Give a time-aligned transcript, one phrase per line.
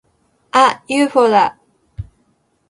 [0.51, 0.83] あっ！
[0.87, 1.57] ユーフォーだ！